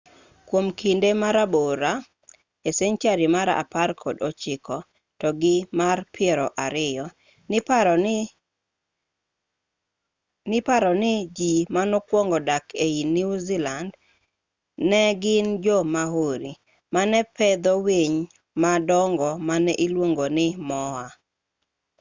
[0.47, 1.93] kuom kinde marabore
[2.67, 4.77] e senchari mar apar kod ochiko
[5.19, 7.05] to gi mar piero ariyo
[10.49, 13.89] niparo ni ji manokuongo dak ei new zealand
[14.89, 16.51] ne gin jo-maori
[16.93, 18.15] mane pedho winy
[18.63, 21.05] madongo mane iluongo ni moa